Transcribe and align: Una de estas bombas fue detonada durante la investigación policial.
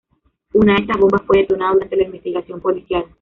Una 0.53 0.73
de 0.73 0.81
estas 0.81 0.97
bombas 0.97 1.21
fue 1.27 1.37
detonada 1.37 1.73
durante 1.73 1.95
la 1.95 2.05
investigación 2.05 2.59
policial. 2.59 3.05